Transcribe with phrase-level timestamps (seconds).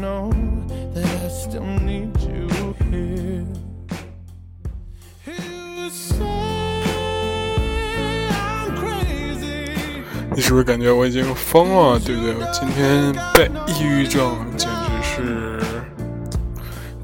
[0.00, 0.30] know
[0.94, 2.48] that I still need you
[2.90, 3.44] here.
[5.26, 6.24] You say
[8.30, 9.76] I'm crazy.
[10.34, 12.34] 你是不是感觉我已经疯了，对不对？
[12.34, 15.60] 我今天被抑郁症简直是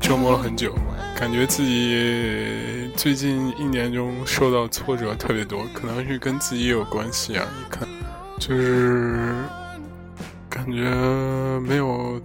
[0.01, 0.75] 折磨了很久，
[1.19, 7.45] 感觉自己最近一年中受到挫折特别多，可能是跟自己有关系啊。
[7.59, 7.87] 你看，
[8.39, 9.35] 就是
[10.49, 10.81] 感觉
[11.61, 12.21] 没有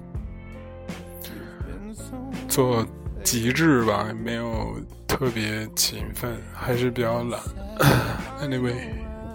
[2.54, 2.86] 做
[3.24, 7.42] 极致吧，没有特别勤奋，还是比较懒。
[8.48, 8.76] anyway。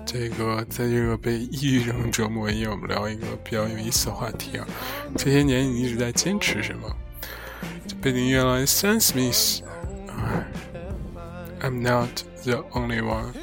[0.07, 4.67] 这个在这个被抑郁症折磨夜，我们聊一个比较有意思的话题啊。
[5.17, 6.89] 这些年你一直在坚持什么？
[8.01, 9.61] 背景音乐来，Sam Smith。
[11.61, 12.09] I'm not
[12.45, 13.35] the only one。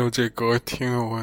[0.00, 1.22] 就，这歌听得我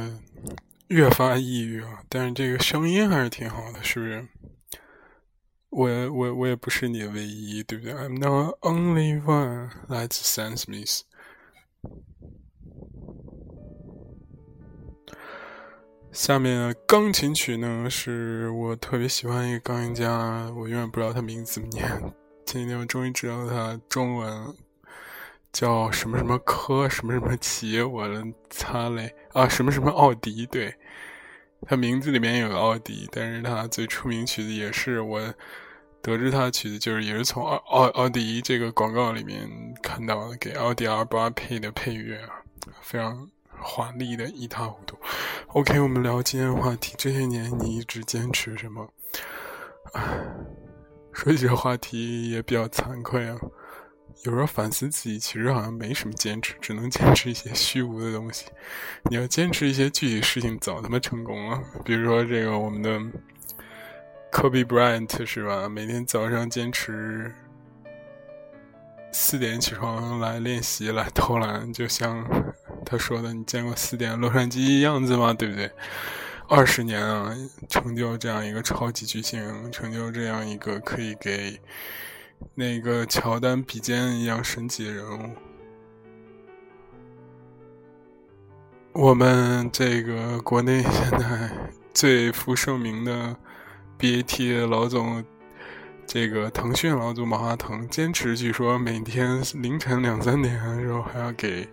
[0.89, 1.99] 越发抑郁啊！
[2.07, 4.27] 但是这个声音还是挺好的，是不是？
[5.71, 11.01] 我我我也不是你的唯一，对不对？I'm not only one，来自 Sam Smith。
[16.11, 21.89] 下面钢琴曲呢，是我特别喜欢一个钢琴家，我永远不知道他名字怎么念。
[22.45, 24.55] 前几天我终于知道他中文
[25.57, 30.71] 叫什么什么科什么什么奇，我能擦嘞啊，什么什么奥迪，对，
[31.65, 35.19] 他名字里面有个奥迪，但是他最出名曲子也是我
[35.99, 39.49] 得知他的曲子，就是也是从奥奥奥迪这个广告里面
[39.81, 42.29] 看到的，给奥迪 R 八配的配乐啊，
[42.83, 43.27] 非常
[43.59, 44.95] 华丽的一塌糊涂。
[45.47, 48.87] OK，我们聊今天的话题，这些年你一直坚持什么？
[49.93, 50.03] 唉，
[51.11, 53.35] 说起这话题也比较惭愧啊。
[54.23, 58.45] 有时候反思自己，其实好像没什么坚持，只能 坚持一些虚无的东西。
[59.09, 61.61] 你要坚持一些具体事情，早他妈成功了。
[61.85, 62.99] 比如说这个我们的
[64.31, 65.69] Kobe Bryant 是吧？
[65.69, 67.33] 每天早上坚持
[69.13, 72.25] 四点起床来练习来投篮，就像
[72.85, 75.33] 他说的：“你见过四点洛杉矶样子吗？
[75.33, 75.71] 对不对？”
[76.49, 77.35] 二十年啊，
[77.67, 81.59] 成就这样一个超级巨星，成就这样一个可以给
[82.55, 85.29] 那个乔丹比肩一样神奇的人物。
[88.93, 91.51] 我们这个国内现在
[91.93, 93.35] 最负盛名的
[93.99, 95.23] BAT 老总，
[96.07, 101.67] 这个腾讯老总马化腾，坚持据说每天凌晨两三点的时候还要给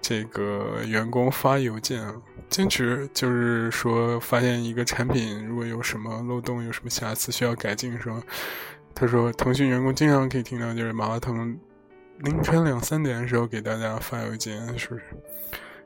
[0.00, 2.04] 这个员工发邮件，
[2.48, 8.20] 坚持就是说发现一个产品如果有什么漏洞、有什么瑕疵需要改进，的时候
[9.00, 11.58] 他说腾讯员工经常可以听到就是马化腾
[12.18, 15.04] 凌晨两三点的时候给大家发邮件，是不是？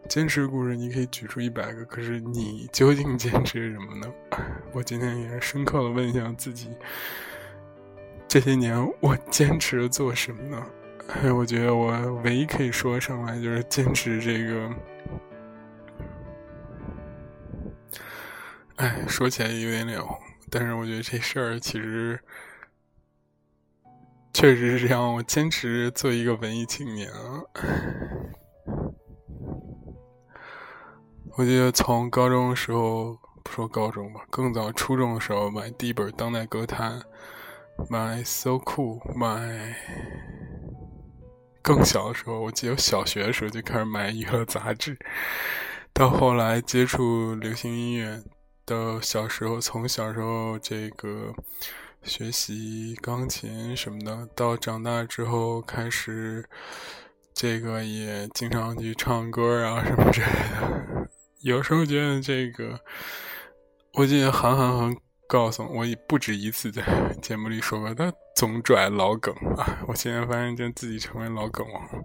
[0.09, 4.13] 坚持故事你可以举出一百个，可是你究竟坚持什么呢？
[4.75, 6.71] 我今天也深刻的问一下自己，
[8.27, 10.67] 这些年我坚持做什么呢？
[11.23, 11.93] 哎， 我觉得我
[12.25, 14.71] 唯一可以说上来就是坚持这个。
[18.75, 20.19] 哎，说起来有点脸红，
[20.51, 22.19] 但是我觉得这事儿其实
[24.35, 27.09] 确实是这样我坚持做一个文艺青年。
[31.37, 37.01] 我记得从高中的时候，不说高中吧，更早初中的时候买第一本当代歌坛，
[37.89, 39.77] 买 So Cool，买。
[41.63, 44.99] 更小的时候，我记得小学的时候就开始买娱乐杂志，
[45.93, 48.21] 到后来接触流行音乐，
[48.65, 51.33] 到小时候从小时候这个
[52.05, 56.49] 学习钢琴什么的，到长大之后开始
[57.33, 61.09] 这个也经常去唱歌啊什么之类的。
[61.41, 62.79] 有时候觉得这个，
[63.95, 64.97] 我记得韩寒很。
[65.27, 66.83] 告诉我，也不止一次在
[67.21, 69.83] 节目里说过，他总拽老梗啊！
[69.89, 72.05] 我现在发现，真自己成为老梗王。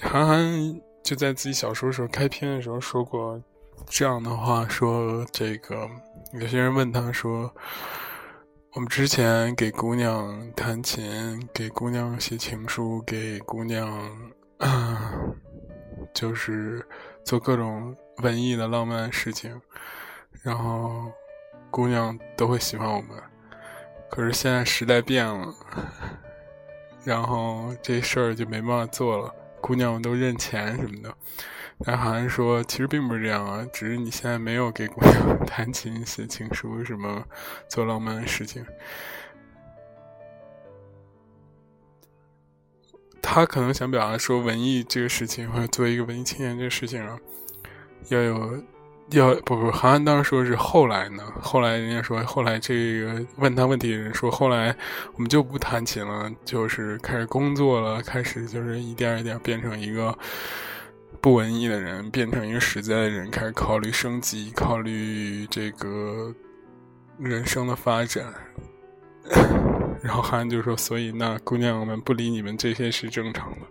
[0.00, 3.40] 韩寒就在自己小说时候开篇的时候说过
[3.86, 5.88] 这样的话：说这个
[6.32, 7.54] 有些人问他说，
[8.72, 14.32] 我们之前给姑娘弹琴，给姑娘写情书，给姑娘
[16.14, 16.86] 就是
[17.24, 19.60] 做各种文艺的浪漫事情，
[20.42, 21.10] 然后。
[21.72, 23.10] 姑娘都会喜欢我们，
[24.10, 25.54] 可是现在时代变了，
[27.04, 29.32] 然后这事儿就没办法做了。
[29.60, 31.14] 姑娘们都认钱什么的，
[31.84, 37.24] 但好像说其实并不是这样啊，只是你现在没有给姑娘弹琴、写情书什么
[37.68, 38.64] 做浪漫的事情。
[43.22, 47.18] 他可能想表达说，文艺这个事情，或者作为一个文艺青年这个事情啊，
[48.08, 48.62] 要有。
[49.12, 51.22] 要不不，韩寒当时说是后来呢？
[51.40, 54.74] 后来人家说，后来这个问他问题的人说，后来
[55.14, 60.16] 我们就不弹琴了，就是开始工作了，开始就是一点一点变成一个
[61.20, 66.32] 不文艺的人，变成一个实在的人，开始考虑升级，考虑这个
[67.18, 68.24] 人生的发展。
[70.02, 73.66] 然后韩寒就说：“所以那姑娘们不理你们这些是正常的。”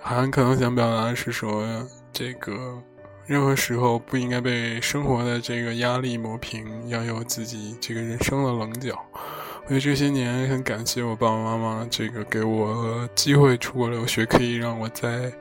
[0.00, 1.66] 韩寒可能想表达的是说
[2.12, 2.80] 这个。
[3.26, 8.98] 任何时候不应该被生活的这个压力磨平，要有自己这个人生的棱角。
[9.66, 15.32] 我觉得这些年很感谢我爸爸妈妈，这个给我机会出国留学，可以让我再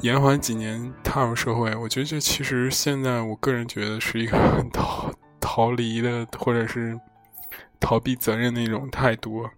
[0.00, 1.72] 延缓几年踏入社会。
[1.76, 6.98] 我觉得这其实现在我个人觉得是一个很逃逃离的，或者是
[7.78, 9.48] 逃避责任的一种态度。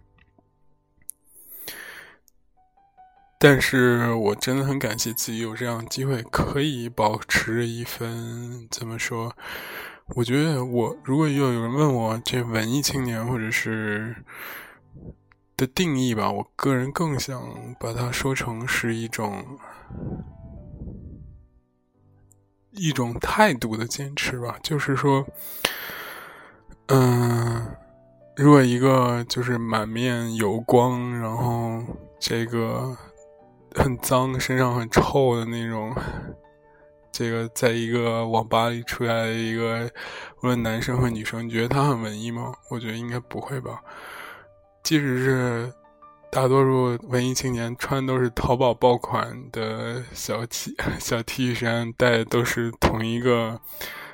[3.43, 9.35] 但是我真的很感谢自己有这样的机会，可以保持一份怎么说？
[10.09, 14.15] 我觉得我如果有有人问我这文艺青年或者是
[15.57, 17.43] 的定义吧，我个人更想
[17.81, 19.43] 把它说成是一种
[22.73, 24.59] 一种态度的坚持吧。
[24.63, 25.27] 就是说，
[26.89, 27.75] 嗯，
[28.37, 31.83] 如果一个就是满面油光，然后
[32.21, 32.95] 这个。
[33.75, 35.95] 很脏，身上很臭的那种。
[37.13, 39.91] 这个在一个网吧里出来的一个，
[40.43, 42.55] 无论男生和女生，你觉得他很文艺吗？
[42.71, 43.83] 我觉得应该不会吧。
[44.83, 45.73] 即使是
[46.31, 53.61] 大多数文艺青年穿都是淘宝爆款的小 T 小 T 恤衫，戴的都是同一个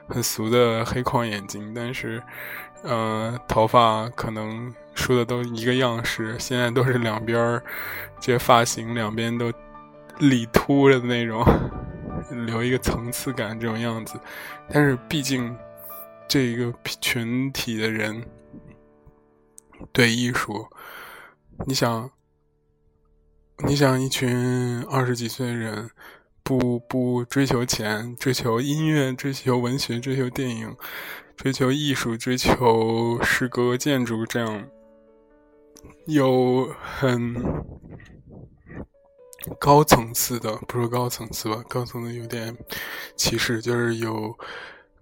[0.09, 2.21] 很俗的黑框眼镜，但是，
[2.83, 7.63] 呃，头发可能梳的都一个样式，现在都是两边儿。
[8.19, 9.53] 这发型两边都
[10.19, 11.45] 理秃了的那种，
[12.47, 14.19] 留一个层次感这种样子，
[14.69, 15.55] 但是毕竟
[16.27, 18.25] 这一个群体的人
[19.93, 20.67] 对艺术，
[21.67, 22.11] 你想，
[23.67, 25.91] 你想一群二十几岁的人，
[26.43, 30.75] 不不追求钱，追求音乐，追求文学，追求电影，
[31.37, 34.67] 追求艺术，追求诗歌、建筑这样。
[36.07, 37.35] 有很
[39.59, 41.63] 高层次的，不是高层次吧？
[41.69, 42.57] 高层次有点
[43.17, 44.35] 歧视，就是有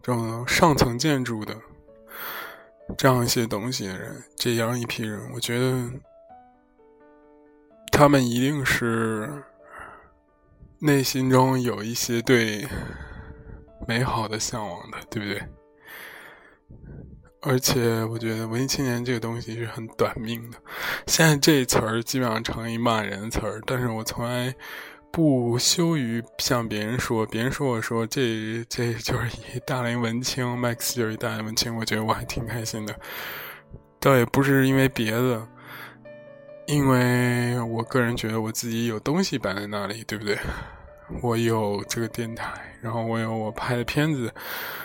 [0.02, 1.54] 这种上层建筑的
[2.96, 5.90] 这样一些东西的人，这样一批人，我觉得
[7.92, 9.44] 他们一定是
[10.78, 12.66] 内心中有一些对
[13.86, 15.42] 美好的向往的，对不对？
[17.46, 20.58] 而且我觉得文艺青年这个东西是很短命的。
[21.06, 24.54] 现在这词儿基本上成一骂人的词儿，但是我从来
[25.12, 32.94] 不羞于向别人说，别人说我说这这就是一大龄文青，Max 就是一大龄文青，我觉得我还挺开心的。
[34.00, 35.46] 倒也不是因为别的，
[36.66, 40.36] 因为我个人觉得我自己有东西摆在那里，对不对？
[41.20, 44.32] 我有这个电台，然后我有我拍的片子，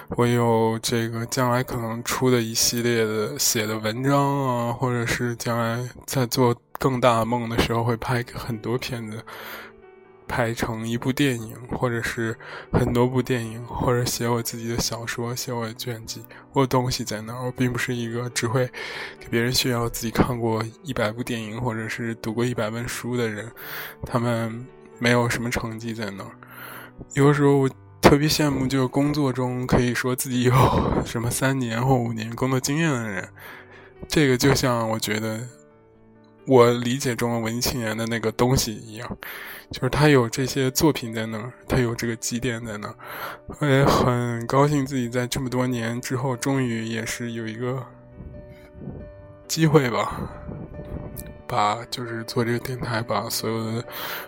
[0.10, 9.24] 我有这个将来可能出的一系列的写的文章啊，或者是将来在做更大的梦的时候会拍很多片子，
[10.28, 12.38] 拍成一部电影，或者是
[12.72, 16.24] 很多部电影，或者写我自己的小说，写我的传记。
[16.52, 18.70] 我有东西在那儿，我并不是一个只会
[19.20, 23.50] 给别人炫耀自己看过一百部电影或者是读过一百本书的人，
[24.06, 24.68] 他们。
[25.00, 26.32] 没有什么成绩在那儿，
[27.14, 27.70] 有时候我
[28.02, 30.54] 特别羡慕，就是工作中可以说自己有
[31.06, 33.28] 什么三年或五年工作经验的人。
[34.08, 35.40] 这个就像我觉得
[36.46, 39.18] 我理解中的文艺青年的那个东西一样，
[39.70, 42.96] 就是他有这些作品在那儿，他有这个积淀在那儿。
[43.60, 47.86] 我也很高兴自己在这么多年之后，终于也是有一个
[49.48, 50.20] 机会吧。
[51.50, 53.84] 把就是做这个电台，把所有的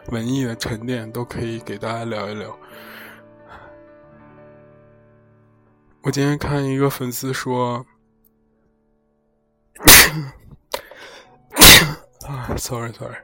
[0.07, 2.57] 文艺的沉淀都可以给大家聊一聊。
[6.01, 7.85] 我今天看一个粉丝说，
[12.25, 13.17] 啊，sorry sorry，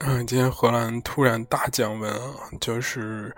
[0.00, 3.34] 嗯，今天荷兰突然大降温啊，就是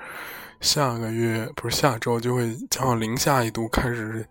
[0.61, 4.27] 下个月不是下周就会降到零下一度，开始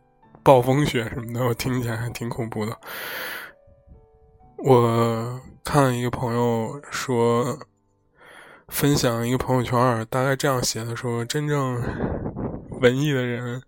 [0.48, 2.80] 暴风雪什么的，我听起来还挺恐怖的。
[4.60, 7.60] 我看一个朋友说，
[8.70, 11.84] 分享一个朋友圈，大概这样写的：说真正
[12.80, 13.62] 文艺的人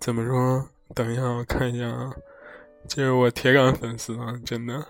[0.00, 0.68] 怎么说？
[0.96, 2.12] 等一下，我看一下啊，
[2.88, 4.84] 这是我铁杆粉丝啊，真的，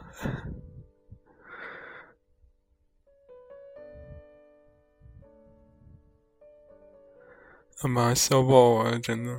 [7.77, 9.39] 他妈笑爆我，真的。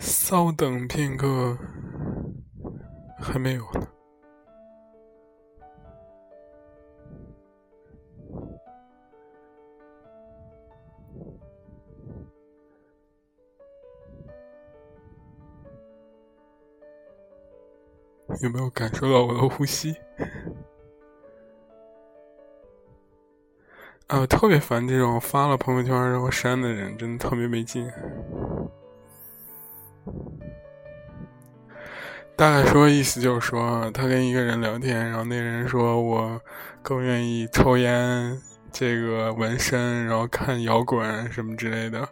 [0.00, 1.56] 稍等片刻，
[3.18, 3.88] 还没有呢。
[18.42, 19.94] 有没有感受到我的呼吸？
[24.08, 27.88] 啊，特别烦这种发了朋友圈然后删的人，真的特别没劲。
[32.36, 36.40] 大概说意思就是说，他跟一个人聊天，然后那人说我
[36.82, 38.36] 更愿意抽烟、
[38.72, 42.08] 这个纹身，然后看摇滚什么之类的，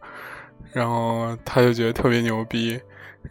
[0.72, 2.80] 然后他就觉得特别牛逼，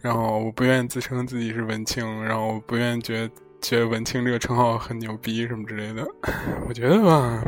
[0.02, 6.06] 然后我不愿意自称自己是文青，然后我不愿意觉得觉得文青这个称号很牛逼什么之类的，
[6.68, 7.42] 我觉得吧。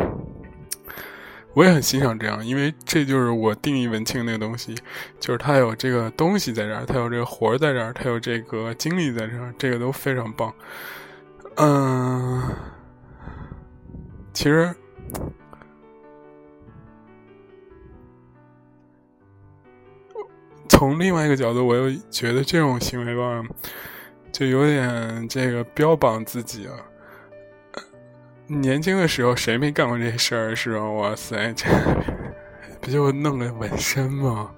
[1.55, 4.75] 我也很欣赏这样，因为这就是我定义文青那个东西，
[5.21, 10.53] 就是他有这个东西在这儿，他有这个活儿在这儿，他有这个经历在这儿，这个都非常棒。
[11.57, 12.43] 嗯，
[14.33, 14.75] 其实
[20.69, 23.43] 从另外一个角度，我又觉得这种行为吧，
[24.33, 26.75] 就有点这个标榜自己啊。
[28.47, 30.85] 年轻的时候谁没干过这事儿是吧？
[30.91, 31.67] 哇塞，这
[32.81, 34.51] 不就弄个纹身吗？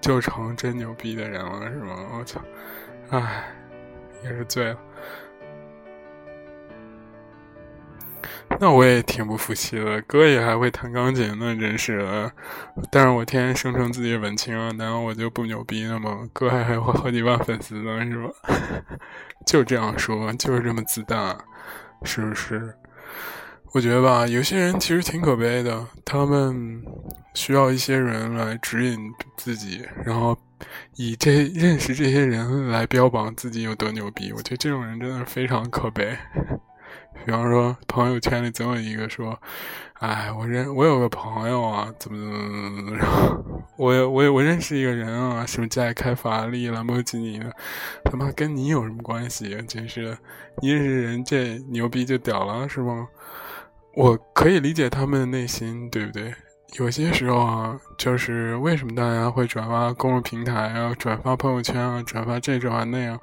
[0.00, 1.96] 就成真牛逼的人了是吗？
[2.18, 2.40] 我操，
[3.10, 3.44] 唉，
[4.24, 4.78] 也是醉了。
[8.58, 12.32] 那我也挺不服气的，哥也还会弹钢琴呢，真是的。
[12.90, 16.26] 但是我天天声称自己是文青啊，难道我就不牛逼了吗？
[16.32, 18.30] 哥还还有好几万粉丝呢，是吧？
[19.44, 21.36] 就这样说，就是这么自大，
[22.04, 22.74] 是不是？
[23.76, 26.82] 我觉得吧，有些人其实挺可悲的，他们
[27.34, 28.98] 需要一些人来指引
[29.36, 30.34] 自己，然后
[30.94, 34.32] 以这认识这些人来标榜自己有多牛逼。
[34.32, 36.16] 我觉得这种人真的非常可悲。
[37.26, 39.38] 比方说，朋友圈里总有一个说
[40.00, 47.54] ：“哎，我认我有个朋友啊，怎么怎么怎么怎么着，我我我认识一个人啊，什么家里开法拉利、兰博基尼的，
[48.06, 49.54] 他妈跟你有什么关系？
[49.68, 50.16] 真是，
[50.62, 53.06] 你认识人这牛逼就屌了是吗？”
[53.96, 56.30] 我可以理解他们的内心，对不对？
[56.74, 63.18] 有些时候啊，就是为什么大家会转发公众平台啊、转发朋友圈啊、转发这种啊那样，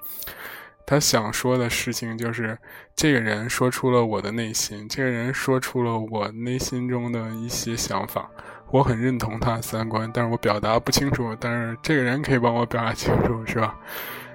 [0.84, 2.58] 他想说的事情就是，
[2.96, 8.27] 这个人说出了我的内心，这个人说出了我内心中的一些想法。
[8.72, 11.38] 我很认同他的三观，但是我表达不清楚。
[11.39, 13.77] 但是这个人可以帮我表达清楚，是吧？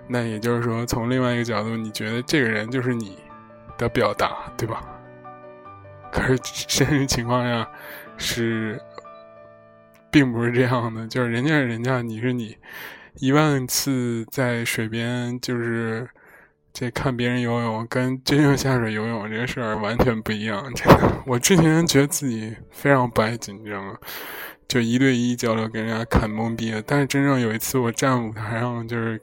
[0.07, 3.19] 那也就是说，从另外一个角度，你觉得这个人就是你
[3.77, 4.81] 的表达，对吧？
[6.11, 7.69] 可是真实情况下
[8.17, 8.81] 是，
[10.11, 12.57] 并不是这样的，就是人家是人家，你是你。
[13.21, 16.09] 一万次在水边，就是
[16.73, 20.73] 这看别人游泳，跟真正下水游泳这个事儿完全不一样。
[20.73, 23.99] 真的，我之前觉得自己非常不爱紧张，
[24.69, 26.81] 就一对一交流，给人家看懵逼了。
[26.87, 29.21] 但是真正有一次，我站舞台上，就是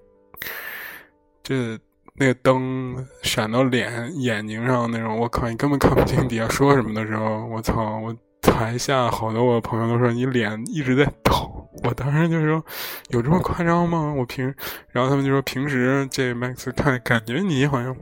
[1.41, 1.79] 这
[2.17, 7.99] 那个灯闪到脸眼睛上那种，我靠，你根本看不清底下说什么的时候，我操！
[7.99, 11.67] 我台下好多我的朋友都说你脸一直在抖。
[11.83, 12.63] 我当时就说，
[13.09, 14.13] 有这么夸张吗？
[14.15, 14.45] 我平，
[14.91, 17.93] 然后他们就说平时这 Max 看感觉你好像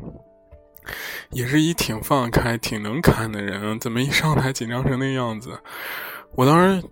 [1.31, 5.57] 也是一挺放开、挺能看的人，怎么一上台紧张成那样子？
[6.35, 6.85] 我当时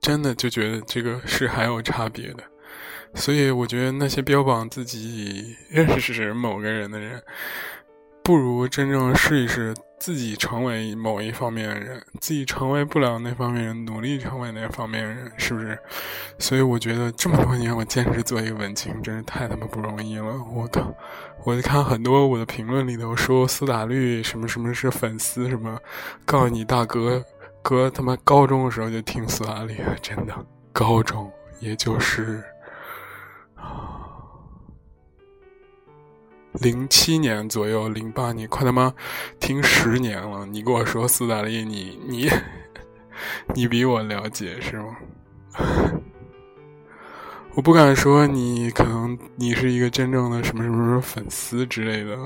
[0.00, 2.44] 真的就觉得这个是还有差别的，
[3.14, 7.22] 所以我觉得那些标榜自己认识某个人的人，
[8.22, 9.74] 不如真正试一试。
[9.98, 15.78] 自己成为某一方面的人，自己成为不了那方面人，努力成为那方面人，是不是？
[16.40, 20.24] 所以我觉得这么多年我坚持做一个文青，真是太他妈不容易了。
[20.52, 20.92] 我靠！
[21.44, 25.78] 我就看很多我的评论里头说苏打绿什么什么是粉丝什么，
[26.24, 27.24] 告诉你大哥，
[27.62, 30.34] 哥他妈高中的时候就听苏打绿，真的，
[30.72, 32.42] 高中也就是。
[36.60, 38.92] 零七年左右，零八年，快他妈
[39.40, 40.44] 听十年了！
[40.46, 42.30] 你跟我说斯大林，你你
[43.54, 44.96] 你比我了解是吗？
[47.54, 52.16] 我不敢说你可能你是一个真正的什么什么什么粉丝之类的。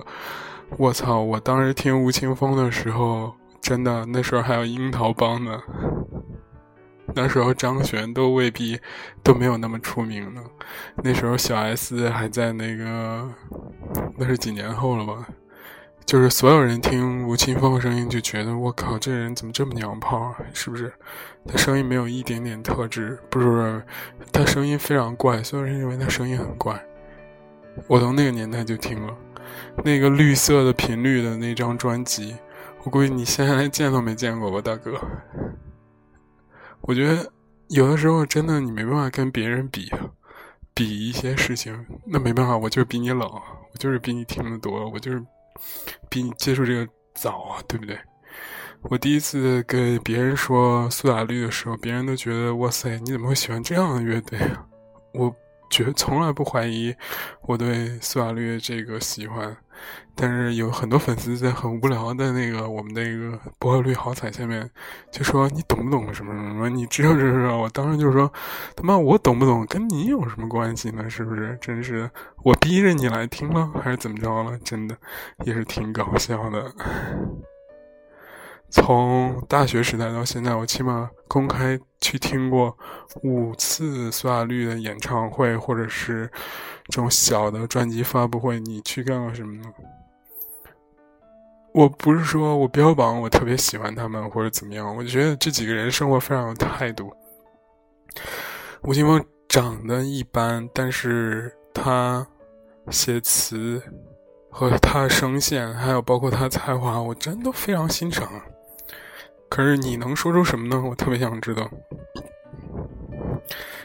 [0.77, 1.21] 我操！
[1.21, 5.63] 我当时听吴青峰的时候，真的那时候还有樱桃帮呢。
[7.17, 8.79] 那时候张悬都未必
[9.23, 10.43] 都没有那么出名呢。
[11.03, 13.27] 那时候小 S 还在那个，
[14.19, 15.27] 那是几年后了吧？
[16.05, 20.37] 就是所有人听吴青峰的声音就觉得我靠，这人怎么这么娘炮啊？
[20.53, 20.93] 是不是？
[21.49, 23.83] 他声音没有一点点特质，不是？
[24.31, 26.81] 他声音非常怪，所有人认为他声音很怪。
[27.89, 29.13] 我从那个年代就听了
[29.83, 32.37] 那个绿色的频率的那张专辑，
[32.85, 35.01] 我估计你现在连 见都没见过吧，大哥。
[36.87, 37.31] 我觉得
[37.69, 39.91] 有的时候真的你没办法跟别人比，
[40.73, 41.75] 比一些事情，
[42.07, 45.21] 那没办法，我就是比你冷，我就是比你听得多，我就是
[46.09, 47.99] 比你接触这个早啊，对不对？
[48.83, 54.65] 我第一次跟别人说苏打绿的时候，别人都觉得哇塞，你怎么会喜欢这样的乐队啊？
[55.13, 55.35] 我
[55.71, 56.95] 觉从来不怀疑
[57.43, 59.57] 我对苏打绿这个喜欢。
[60.15, 64.71] 但是有很多粉丝在很无聊的那个我们那个薄荷绿好彩下面
[65.13, 66.71] 就说你懂不懂什么什么？
[66.71, 67.59] 你知道知道？
[67.59, 68.33] 我当时就说
[68.75, 71.11] 他妈我懂不懂跟你有什么关系呢？
[71.11, 71.59] 是不是？
[71.61, 72.11] 真是
[72.43, 74.59] 我逼着你来听了还是怎么着了？
[74.65, 74.97] 真的
[75.45, 76.73] 也是挺搞笑的。
[78.71, 82.77] 从大学时代到现在，我起码公开去听过
[83.23, 86.31] 五次苏打绿的演唱会，或者是
[86.87, 88.61] 这种小的专辑发布会。
[88.61, 89.73] 你去干过什么呢？
[91.73, 97.15] 我不是说我标榜我特别喜欢他们或者怎么样，我觉得这几个人生活非常有态度。
[98.83, 102.27] 吴青峰长得一般，但是他
[102.91, 103.83] 写词
[104.51, 108.29] 和他的声线，还有包括他才华，我真都非常欣赏。
[109.49, 110.83] 可是你能说出什么呢？
[110.89, 111.71] 我特别想知道。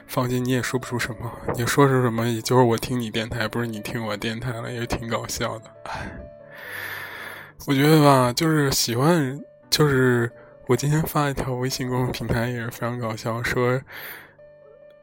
[0.07, 1.31] 放心，你也说不出什么。
[1.55, 5.65] 你说出什么，也就是我听你电台，不是你听我电台了，也挺搞笑的。
[5.83, 6.11] 唉，
[7.65, 10.29] 我觉得吧，就是喜欢，就是
[10.67, 13.79] 我今天发一条微信公众平台也是非常搞笑，说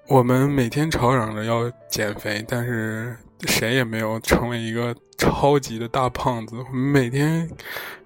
[0.09, 3.17] 我们每天吵嚷着要减肥，但是
[3.47, 6.57] 谁也没有成为一个超级的大胖子。
[6.57, 7.49] 我们每天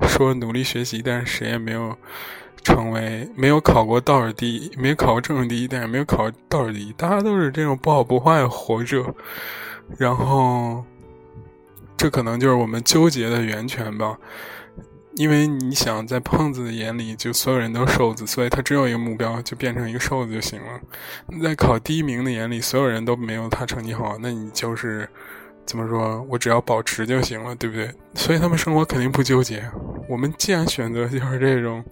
[0.03, 1.99] 说努力学习，但是谁也没有。
[2.63, 9.05] 成为没有考过倒数第一，没有考过正数第一，但是没有考倒数第一，大家都是这种不好不坏活着。
[9.99, 10.85] 然后，
[11.97, 14.17] 这可能就是我们纠结的源泉吧。
[15.15, 20.81] 因为你想，在胖子的眼里，就所有人都瘦子，所以他只有一个目标，就变成一个瘦子就行了。
[21.43, 25.07] 在考第一名的眼里，所有人都没有他成绩好，那你就是
[25.67, 26.25] 怎么说？
[26.31, 27.91] 我只要保持就行了，对不对？
[28.15, 29.63] 所以他们生活肯定不纠结。
[30.09, 31.85] 我们既然选择就是这种。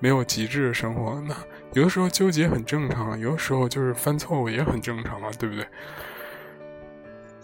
[0.00, 1.34] 没有极致的生活，那
[1.72, 5.66] 有的时候纠结很正常，有的时候就是犯错误也很正常啊，对不对？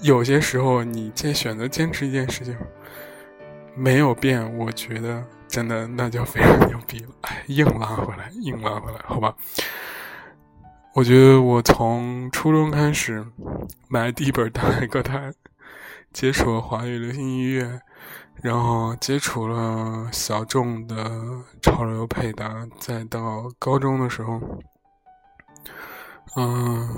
[0.01, 2.57] 有些时候你坚选择坚持一件事情
[3.77, 7.11] 没有变，我觉得真的那就非常牛逼了。
[7.23, 9.35] 哎，硬拉回来，硬拉回来，好吧。
[10.95, 13.25] 我觉得我从初中开始
[13.89, 15.33] 买第一本大海歌坛，
[16.13, 17.81] 接触了华语流行音乐，
[18.43, 21.09] 然后接触了小众的
[21.63, 24.41] 潮流配搭，再到高中的时候，
[26.35, 26.89] 嗯，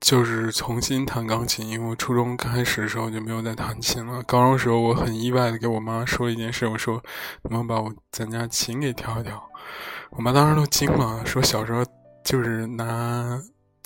[0.00, 4.22] 就是重新弹钢琴，因为我初中开始的时候就没有再弹琴了。
[4.22, 6.94] 高中的时候我很意外的给我妈说了一件事，我说
[7.42, 9.46] 能不能把我咱家琴给调一调。
[10.10, 11.84] 我妈当时都惊了，说小时候
[12.24, 13.38] 就是拿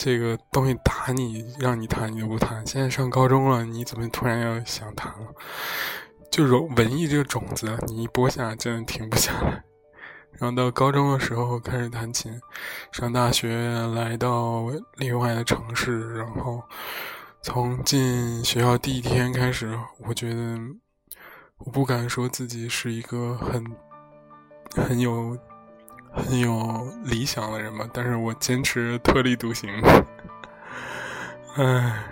[0.05, 2.67] 这个东西打你，让你弹你都不弹。
[2.67, 5.29] 现在上高中了，你怎么突然要想弹了？
[6.29, 9.63] 就是文艺这个种子，你一播下真的停不下来。
[10.33, 12.33] 然后到高中的时候开始弹琴，
[12.91, 14.65] 上大学来到
[14.97, 16.61] 另外的城市，然后
[17.41, 20.59] 从进学校第一天开始，我觉得
[21.59, 23.65] 我不敢说自己是一个很
[24.75, 25.39] 很有。
[26.15, 29.71] 很有理想的人吧，但是我坚持特立独行。
[31.57, 32.05] 唉，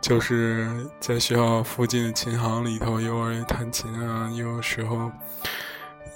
[0.00, 0.68] 就是
[1.00, 5.10] 在学校附近的琴行里头，偶尔弹琴啊，有时候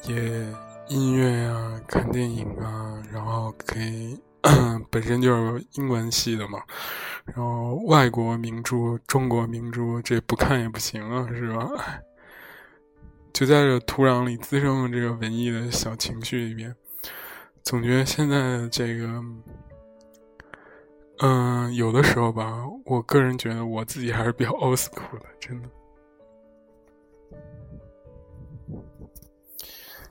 [0.05, 0.47] 也
[0.89, 4.19] 音乐啊，看电影啊，然后可以
[4.91, 6.63] 本身就是英文系的嘛，
[7.25, 11.69] 然后外国名著、中国名著，这不看也不行啊，是吧？
[13.33, 16.75] 就在这土壤里滋生了这个文艺的小情绪里边。
[17.67, 19.21] 总觉得现在这个，
[21.19, 25.69] 嗯，有的时候吧，我个人觉得我自己还是比较 old school 的，真的。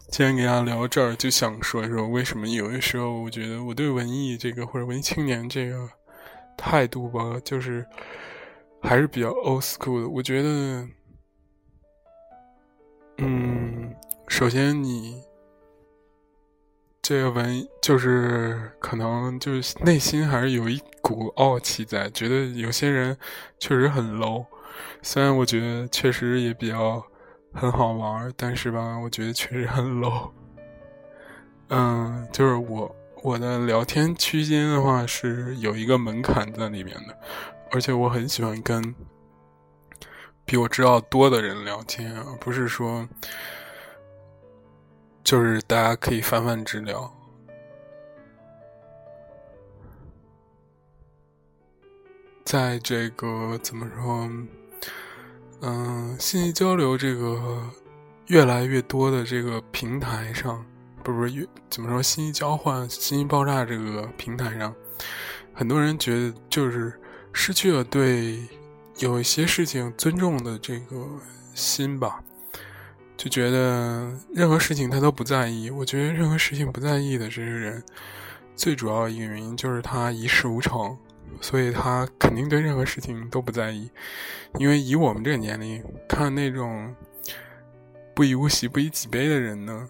[0.10, 5.90] 今天给大家聊这儿，就想说一说为什么有的时候我觉得我对文艺这个或者文艺青年这个
[6.58, 7.86] 态度吧，就是
[8.82, 10.10] 还是比较 old school 的。
[10.10, 10.86] 我觉得，
[13.20, 13.96] 嗯，
[14.28, 15.24] 首先你。
[17.08, 23.16] 这个文就是可能就是内心还是有一股傲气在，觉得有些人
[23.60, 24.44] 确实很 low。
[25.04, 27.06] 虽然我觉得确实也比较
[27.54, 30.32] 很好玩，但是吧，我觉得确实很 low。
[31.70, 37.16] 嗯，就是我我的聊天区间的话是有一个门槛在里面的，
[37.72, 38.96] 而且我很喜欢跟
[40.44, 43.08] 比我知道多的人聊天，而不是说。
[45.26, 47.12] 就是大家可以泛泛之聊，
[52.46, 54.30] 在这个怎么说，
[55.62, 57.60] 嗯，信息交流这个
[58.28, 60.64] 越来越多的这个平台上，
[61.04, 64.76] 不是不是越怎么说信息交换、信息爆炸这个平台上，
[65.56, 66.94] 很多人觉得就是
[67.34, 68.48] 失去了对
[69.00, 71.04] 有一些事情尊重的这个
[71.56, 72.24] 心吧。
[73.18, 75.70] 就觉得任何事情他都不在意。
[75.70, 77.82] 我觉得任何事情不在意的这些人，
[78.56, 80.98] 最主要一个原因就是他一事无成，
[81.40, 83.90] 所以他肯定对任何事情都不在意。
[84.60, 86.94] 因为以我们这个年龄看那种
[88.14, 89.90] 不以物喜、不以己悲的人呢，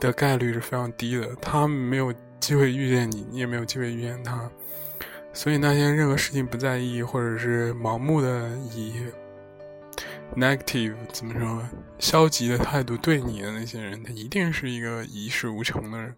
[0.00, 1.34] 的概率是非常低的。
[1.40, 4.50] 他没有机会遇见你，你也没有机会遇见他。
[5.32, 8.94] 所以那些任何事情不在意，或者是盲目的以。
[10.34, 11.62] Negative 怎么说？
[11.98, 16.14] 消极的态度对你的那些人，他一定是一个一事无成的人。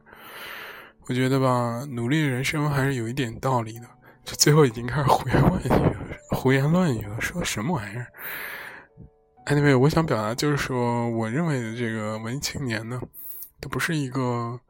[1.06, 3.86] 我觉得吧，努力人生还是有一点道理的。
[4.24, 5.70] 就最后已经开始胡言乱语，
[6.30, 8.06] 胡言乱语了，说什么玩意儿
[9.46, 13.00] ？Anyway，我想表达就是说，我认为的这个文艺青年呢，
[13.60, 14.60] 它不是一个，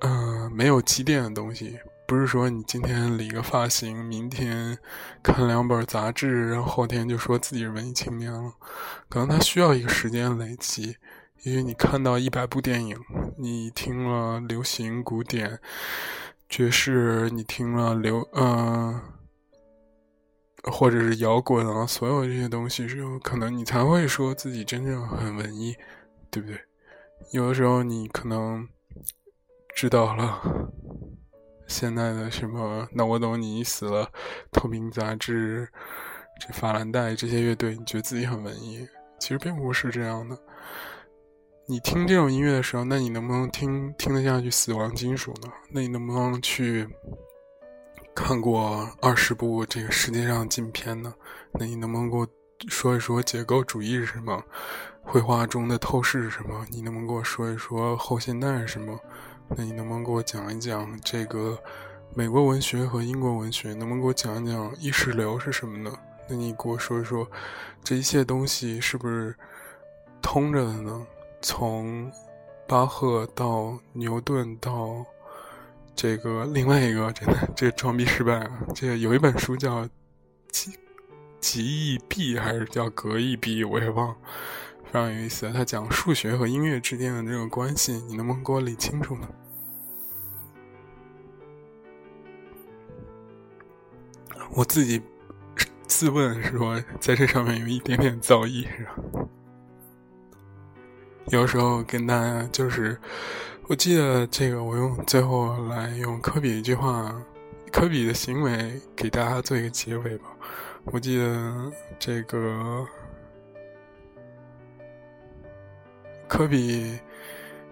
[0.00, 1.78] 嗯，没有积淀的东西。
[2.06, 4.78] 不是说你今天理个发型，明天
[5.22, 8.52] 看两本杂志，然后后天就说自己是文艺青年了。
[9.08, 10.96] 可能他需要一个时间累积。
[11.42, 12.96] 因为你看到一百部电影，
[13.36, 15.60] 你听了流行、古典、
[16.48, 18.98] 爵士，你听了流嗯，
[20.62, 25.76] 或者是摇滚啊，所有这些东西之后，可能你才会说自己真正很文艺，
[26.30, 26.58] 对不对？
[27.32, 28.66] 有的时候你可能
[29.74, 30.40] 知道了。
[31.66, 32.88] 现在的什么？
[32.92, 34.08] 那我懂你死了。
[34.52, 35.68] 透明杂志、
[36.40, 38.86] 这法兰黛这些乐队，你觉得自己很文艺？
[39.18, 40.38] 其实并不是这样的。
[41.66, 45.48] 你听这种音乐的时候，那你能不能听听得下去死亡金属呢？
[45.70, 46.86] 那你能不能去
[48.14, 51.14] 看过二十部这个世界上禁片呢？
[51.52, 52.28] 那你能不能给我
[52.68, 54.44] 说一说结构主义是什么？
[55.02, 56.66] 绘画中的透视是什么？
[56.70, 58.98] 你能不能给我说一说后现代是什么？
[59.48, 61.58] 那你能不能给我讲一讲这个
[62.14, 65.92] 美国文学和英国文学，能不能给我讲一讲意识流是什么呢？
[66.28, 67.28] 那你给我说一说，
[67.82, 69.34] 这一切东西是不是
[70.22, 71.06] 通着的呢？
[71.42, 72.10] 从
[72.66, 75.04] 巴赫到牛顿到
[75.94, 78.50] 这个另外一个，真的这个装逼失败啊！
[78.74, 79.84] 这有一本书叫
[80.50, 80.72] 《极
[81.40, 84.16] 极易币》还是叫《格义币》，我也忘了，
[84.94, 85.50] 非常有意思。
[85.52, 89.28] 他讲数学和音乐之间的这个关系，你能不能给我理清楚呢？
[94.54, 95.02] 我自己。
[95.86, 98.96] 自问说，在这上面有一点点造诣，是吧？
[101.28, 102.98] 有时候跟大家就是，
[103.68, 107.14] 我记得这个，我用最后来用科比一句话，
[107.70, 110.26] 科比的行为给大家做一个结尾吧。
[110.86, 112.84] 我记得这个
[116.28, 116.98] 科比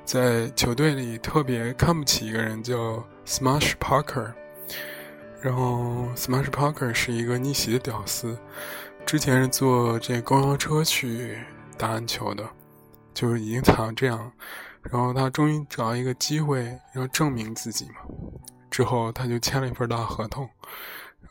[0.04, 4.32] 在球队里特别看不起一个人，叫 Smash Parker。
[5.40, 8.38] 然后，Smash Parker 是一个逆袭的屌丝，
[9.04, 11.36] 之前是坐这公交车去
[11.76, 12.48] 打篮球的，
[13.12, 14.32] 就是已经惨到这样。
[14.82, 17.96] 然后他终于找到一个机会要证明自己嘛，
[18.70, 20.48] 之后他就签了一份大合同。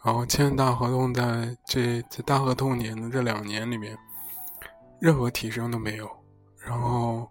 [0.04, 3.98] 然后签大合同，在这在大合同年的这两年里面，
[5.00, 6.10] 任何提升都没有。
[6.65, 7.30] 然后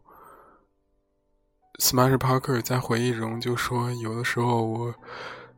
[1.78, 4.94] ，Smash Parker 在回忆中就说：“有的时候我。”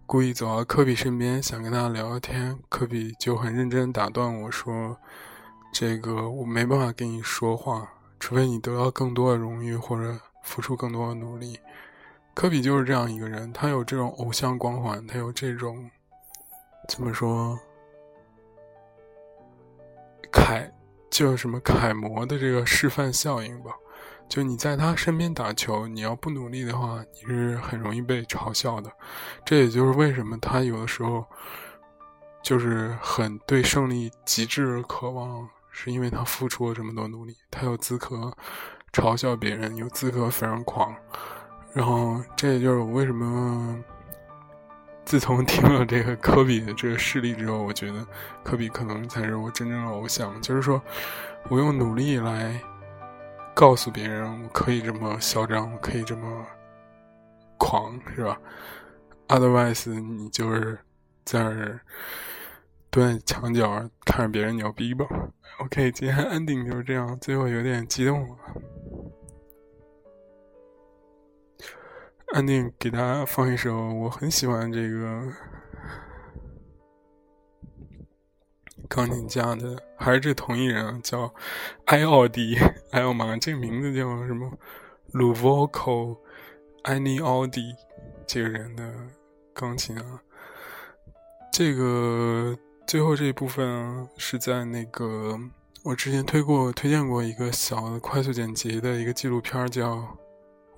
[0.04, 2.58] 故意走到科比身边，想跟他聊聊天。
[2.68, 4.98] 科比就很认真打断我说
[5.72, 7.88] ：“这个我没办法跟你说话，
[8.20, 11.58] 除非你得到更多的荣誉或者付出更多的努力。”
[12.34, 15.90] 科比就是这样一个人，他有这种偶像光环，他有这种
[16.88, 17.58] 怎么说
[20.30, 20.70] 凯
[21.12, 23.70] 就，什么楷模的这个示范效应吧。
[24.30, 28.90] 就你在他身边打球，你要不努力的话，你是很容易被嘲笑的。
[29.44, 31.22] 这也就是为什么他有的时候
[32.42, 38.32] 就是很对胜利极致渴望，是因为他付出了这么多努力，他有资格
[38.90, 40.96] 嘲笑别人，有资格非常狂。
[41.74, 43.78] 然后这也就是我为什么
[45.12, 48.06] 自从听了这个科比的这个事例之后，我觉得
[48.42, 50.40] 科比可能才是我真正的偶像。
[50.40, 50.82] 就是说
[51.50, 52.58] 我用努力来。
[53.54, 56.46] 告诉别人我可以这么嚣张，我可以这么
[57.58, 58.38] 狂，是吧
[59.28, 60.78] ？Otherwise，你就是
[61.26, 61.38] 在
[62.88, 65.04] 蹲在墙角看着别人牛逼吧。
[65.58, 68.36] OK，今天 ending 就是这样，最后有点激动了。
[72.32, 75.32] Ending 给大家放一首我很喜欢这个。
[78.88, 81.32] 钢琴家的还是这同一人啊，叫
[81.86, 82.58] 埃奥迪。
[82.90, 84.52] 哎呦妈，这个名字叫什么
[85.12, 86.20] l u v o c o
[86.82, 87.74] a n i o d i
[88.26, 88.92] 这个人的
[89.54, 90.20] 钢琴啊。
[91.50, 92.54] 这个
[92.86, 95.40] 最后这一部分啊，是在那个
[95.84, 100.18] 我之前推过、推荐过一个小的快速剪辑的一个纪录片，叫。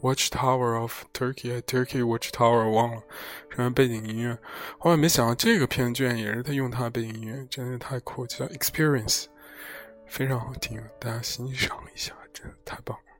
[0.04, 3.02] Watchtower of Turkey, Turkey Watchtower，忘了
[3.48, 4.36] 什么背景音乐。
[4.78, 9.24] 后来没想到这个片居然也是他用他的背景音乐，真的太酷，叫 Experience，
[10.06, 13.13] 非常好听，大家欣赏一下，真的太棒了。